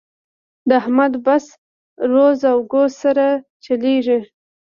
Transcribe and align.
د 0.67 0.69
احمد 0.81 1.13
بس 1.25 1.45
روز 2.11 2.39
او 2.51 2.57
ګوز 2.71 2.91
سره 3.03 3.25
چلېږي. 3.63 4.19